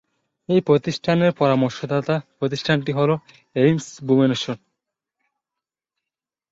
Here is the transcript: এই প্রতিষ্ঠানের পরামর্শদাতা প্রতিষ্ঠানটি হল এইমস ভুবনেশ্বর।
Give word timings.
এই 0.49 0.61
প্রতিষ্ঠানের 0.61 1.31
পরামর্শদাতা 1.31 2.15
প্রতিষ্ঠানটি 2.39 2.91
হল 2.91 3.11
এইমস 3.55 3.87
ভুবনেশ্বর। 4.07 4.57